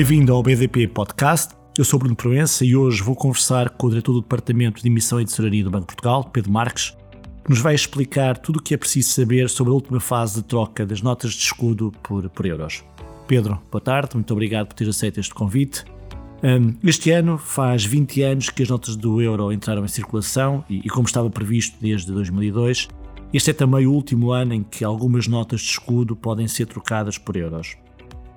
[0.00, 1.54] Bem-vindo ao BDP Podcast.
[1.76, 5.20] Eu sou Bruno Proença e hoje vou conversar com o diretor do Departamento de Emissão
[5.20, 6.96] e Tesouraria do Banco de Portugal, Pedro Marques,
[7.44, 10.44] que nos vai explicar tudo o que é preciso saber sobre a última fase de
[10.44, 12.82] troca das notas de escudo por, por euros.
[13.28, 15.84] Pedro, boa tarde, muito obrigado por ter aceito este convite.
[16.42, 20.88] Um, este ano faz 20 anos que as notas do euro entraram em circulação e,
[20.88, 22.88] como estava previsto desde 2002,
[23.34, 27.18] este é também o último ano em que algumas notas de escudo podem ser trocadas
[27.18, 27.76] por euros.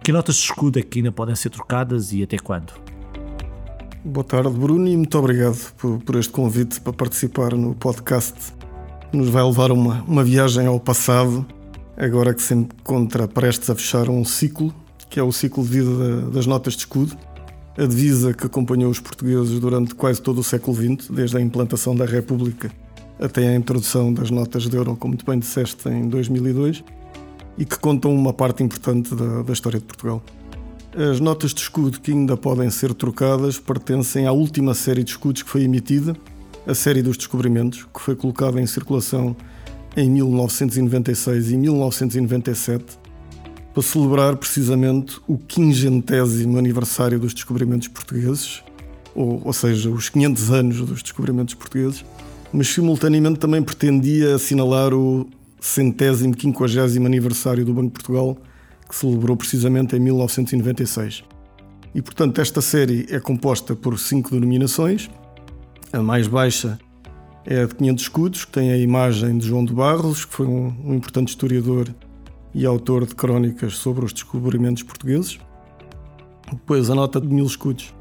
[0.04, 2.74] Que notas de escudo é que ainda podem ser trocadas e até quando?
[4.04, 8.54] Boa tarde, Bruno, e muito obrigado por, por este convite para participar no podcast.
[9.14, 11.46] Nos vai levar uma, uma viagem ao passado,
[11.96, 14.75] agora que se encontra prestes a fechar um ciclo,
[15.10, 17.18] que é o ciclo de vida das notas de escudo
[17.78, 21.96] a divisa que acompanhou os portugueses durante quase todo o século XX, desde a implantação
[21.96, 22.72] da República
[23.20, 26.83] até a introdução das notas de euro, como muito bem disseste, em 2002,
[27.57, 30.24] e que contam uma parte importante da, da história de Portugal.
[30.96, 35.41] As notas de escudo que ainda podem ser trocadas pertencem à última série de escudos
[35.41, 36.16] que foi emitida,
[36.67, 39.36] a série dos descobrimentos, que foi colocada em circulação
[39.97, 43.03] em 1996 e 1997
[43.73, 48.64] para celebrar precisamente o quingentésimo aniversário dos descobrimentos portugueses,
[49.16, 52.05] ou, ou seja, os 500 anos dos descobrimentos portugueses,
[52.52, 55.27] mas simultaneamente também pretendia assinalar o
[55.66, 58.38] centésimo quinquagésimo aniversário do Banco de Portugal,
[58.88, 61.23] que celebrou precisamente em 1996.
[61.95, 65.09] E portanto esta série é composta por cinco denominações.
[65.94, 66.78] A mais baixa
[67.45, 70.47] é a de 500 escudos, que tem a imagem de João de Barros, que foi
[70.47, 71.88] um, importante historiador
[72.53, 75.39] e autor de crónicas sobre os descobrimentos portugueses.
[76.52, 77.94] Depois a nota de mil escudos,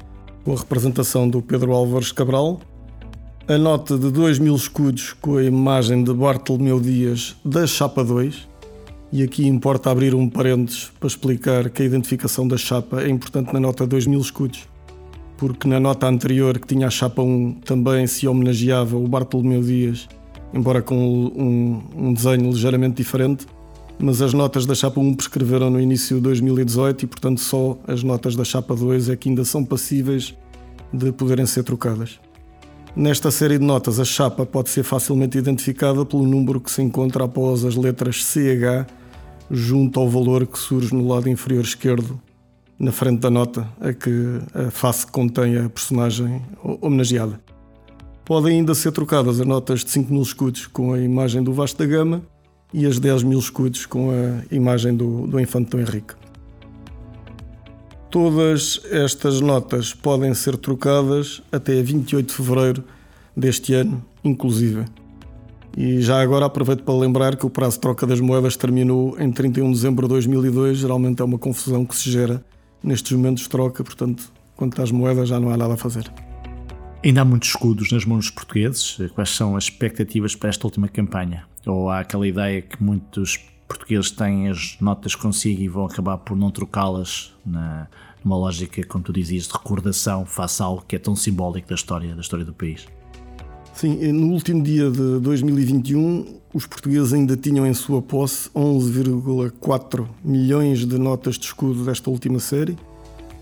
[0.43, 2.59] com a representação do Pedro Álvares Cabral.
[3.45, 8.47] A nota de dois mil escudos, com a imagem de Bartolomeu Dias da Chapa 2.
[9.11, 13.51] E aqui importa abrir um parênteses para explicar que a identificação da chapa é importante
[13.51, 14.65] na nota de 2 mil escudos,
[15.37, 20.07] porque na nota anterior, que tinha a chapa 1, também se homenageava o Bartolomeu Dias,
[20.53, 23.45] embora com um, um desenho ligeiramente diferente,
[23.99, 28.03] mas as notas da chapa 1 prescreveram no início de 2018 e, portanto, só as
[28.03, 30.33] notas da chapa 2 é que ainda são passíveis
[30.93, 32.21] de poderem ser trocadas.
[32.95, 37.23] Nesta série de notas, a chapa pode ser facilmente identificada pelo número que se encontra
[37.25, 38.85] após as letras CH
[39.49, 42.21] junto ao valor que surge no lado inferior esquerdo,
[42.77, 46.39] na frente da nota, a que a face contém a personagem
[46.81, 47.41] homenageada.
[48.23, 51.79] Podem ainda ser trocadas as notas de 5 mil escudos com a imagem do Vasco
[51.79, 52.21] da Gama
[52.71, 56.13] e as 10 mil escudos com a imagem do, do infante Dom Henrique.
[58.13, 62.83] Todas estas notas podem ser trocadas até 28 de fevereiro
[63.35, 64.85] deste ano, inclusive.
[65.75, 69.31] E já agora aproveito para lembrar que o prazo de troca das moedas terminou em
[69.31, 70.77] 31 de dezembro de 2002.
[70.77, 72.45] Geralmente é uma confusão que se gera
[72.83, 76.03] nestes momentos de troca, portanto, quanto às moedas já não há nada a fazer.
[77.03, 78.95] Ainda há muitos escudos nas mãos dos portugueses.
[79.15, 81.45] Quais são as expectativas para esta última campanha?
[81.65, 86.35] Ou há aquela ideia que muitos portugueses têm as notas consigo e vão acabar por
[86.35, 91.15] não trocá-las numa lógica, como tu dizias, de recordação face a algo que é tão
[91.15, 92.85] simbólico da história, da história do país?
[93.73, 100.85] Sim, no último dia de 2021, os portugueses ainda tinham em sua posse 11,4 milhões
[100.85, 102.77] de notas de escudo desta última série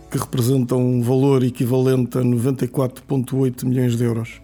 [0.10, 4.42] que representam um valor equivalente a 94,8 milhões de euros.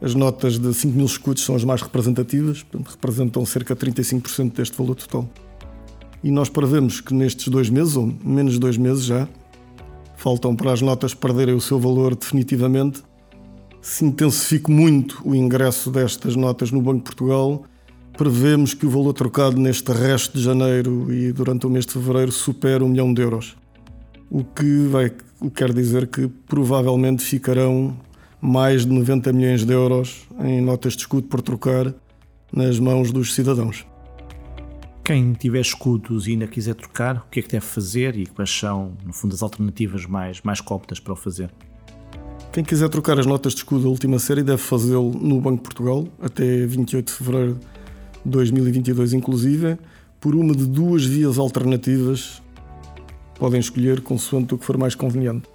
[0.00, 4.76] As notas de 5 mil escudos são as mais representativas, representam cerca de 35% deste
[4.76, 5.28] valor total.
[6.22, 9.28] E nós prevemos que nestes dois meses, ou menos de dois meses já,
[10.16, 13.02] faltam para as notas perderem o seu valor definitivamente,
[13.80, 17.64] se intensifique muito o ingresso destas notas no Banco de Portugal,
[18.16, 22.32] prevemos que o valor trocado neste resto de janeiro e durante o mês de fevereiro
[22.32, 23.56] supere um milhão de euros
[24.30, 25.12] o que vai,
[25.54, 27.96] quer dizer que provavelmente ficarão
[28.40, 31.92] mais de 90 milhões de euros em notas de escudo por trocar
[32.52, 33.86] nas mãos dos cidadãos.
[35.04, 38.50] Quem tiver escudos e ainda quiser trocar, o que é que deve fazer e quais
[38.50, 41.50] são, no fundo, as alternativas mais, mais cómodas para o fazer?
[42.52, 45.62] Quem quiser trocar as notas de escudo da última série deve fazê-lo no Banco de
[45.62, 47.58] Portugal até 28 de fevereiro
[48.24, 49.78] de 2022, inclusive,
[50.20, 52.42] por uma de duas vias alternativas
[53.38, 55.48] podem escolher consoante o que for mais conveniente.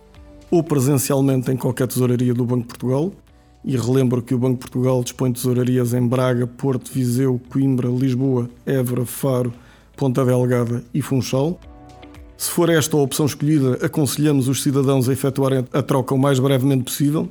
[0.54, 3.12] Ou presencialmente em qualquer tesouraria do Banco de Portugal,
[3.66, 7.90] e relembro que o Banco de Portugal dispõe de tesourarias em Braga, Porto, Viseu, Coimbra,
[7.90, 9.52] Lisboa, Évora, Faro,
[9.98, 11.60] Ponta Delgada e Funchal.
[12.38, 16.38] Se for esta a opção escolhida, aconselhamos os cidadãos a efetuarem a troca o mais
[16.38, 17.28] brevemente possível,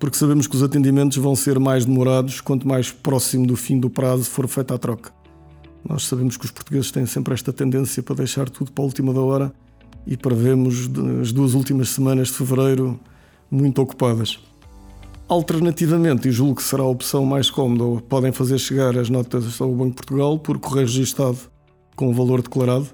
[0.00, 3.88] porque sabemos que os atendimentos vão ser mais demorados quanto mais próximo do fim do
[3.88, 5.12] prazo for feita a troca.
[5.88, 9.14] Nós sabemos que os portugueses têm sempre esta tendência para deixar tudo para a última
[9.14, 9.52] da hora
[10.06, 10.88] e prevemos
[11.20, 12.98] as duas últimas semanas de fevereiro
[13.50, 14.38] muito ocupadas.
[15.28, 19.72] Alternativamente, e julgo que será a opção mais cómoda, podem fazer chegar as notas ao
[19.72, 21.38] Banco de Portugal por correio registado
[21.96, 22.86] com o valor declarado,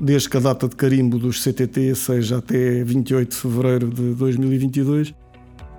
[0.00, 5.14] desde que a data de carimbo dos CTT seja até 28 de fevereiro de 2022,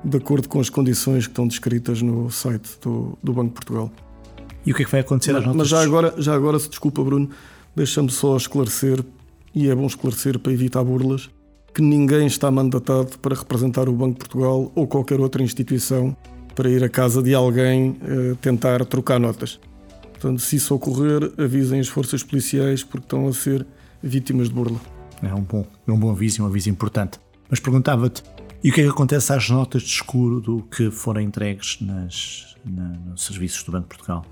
[0.05, 3.91] de acordo com as condições que estão descritas no site do, do Banco de Portugal.
[4.65, 5.59] E o que é que vai acontecer mas, às notas?
[5.59, 7.29] Mas já agora, já agora, se desculpa, Bruno,
[7.75, 9.03] deixa-me só esclarecer,
[9.53, 11.29] e é bom esclarecer para evitar burlas,
[11.73, 16.15] que ninguém está mandatado para representar o Banco de Portugal ou qualquer outra instituição
[16.55, 19.59] para ir à casa de alguém uh, tentar trocar notas.
[20.11, 23.65] Portanto, se isso ocorrer, avisem as forças policiais porque estão a ser
[24.01, 24.79] vítimas de burla.
[25.21, 27.19] É um bom, é um bom aviso, um aviso importante.
[27.49, 28.23] Mas perguntava-te,
[28.63, 32.55] e o que é que acontece às notas de escuro do que forem entregues nas,
[32.63, 34.25] na, nos serviços do Banco de Portugal?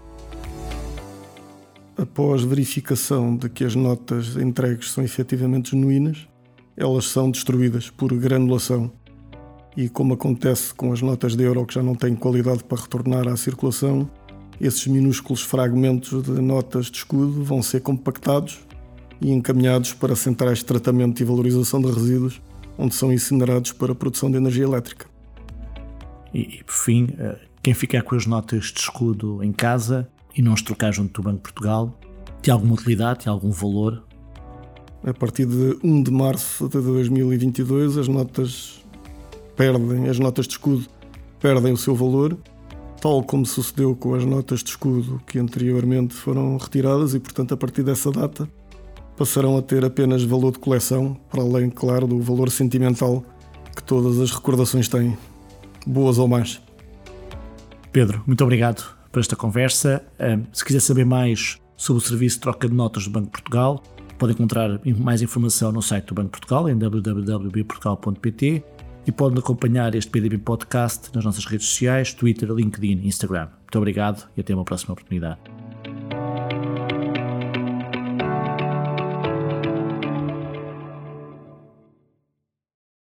[2.01, 6.27] Após verificação de que as notas entregues são efetivamente genuínas,
[6.75, 8.92] elas são destruídas por granulação.
[9.77, 13.27] E como acontece com as notas de euro que já não têm qualidade para retornar
[13.27, 14.09] à circulação,
[14.59, 18.62] esses minúsculos fragmentos de notas de escudo vão ser compactados
[19.21, 22.42] e encaminhados para centrais de tratamento e valorização de resíduos,
[22.80, 25.06] onde são incinerados para a produção de energia elétrica.
[26.33, 30.42] E, e por fim, eh, quem ficar com as notas de escudo em casa e
[30.42, 31.98] não as trocar junto do Banco de Portugal,
[32.42, 34.04] tem alguma utilidade, tem algum valor
[35.04, 38.83] a partir de 1 de março de 2022, as notas
[39.56, 40.86] perdem, as notas de escudo
[41.39, 42.38] perdem o seu valor,
[43.01, 47.57] tal como sucedeu com as notas de escudo que anteriormente foram retiradas e, portanto, a
[47.57, 48.48] partir dessa data
[49.18, 53.24] passarão a ter apenas valor de coleção, para além, claro, do valor sentimental
[53.75, 55.18] que todas as recordações têm,
[55.86, 56.62] boas ou más.
[57.92, 60.04] Pedro, muito obrigado por esta conversa.
[60.54, 63.84] Se quiser saber mais sobre o serviço de troca de notas do Banco de Portugal,
[64.22, 68.63] Pode encontrar mais informação no site do Banco de Portugal, em www.portugal.pt
[69.08, 73.48] e pode acompanhar este PDB Podcast nas nossas redes sociais, Twitter, LinkedIn e Instagram.
[73.62, 75.40] Muito obrigado e até uma próxima oportunidade.